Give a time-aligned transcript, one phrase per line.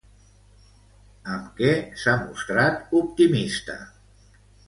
[1.33, 3.79] Amb què s'ha mostrat optimista?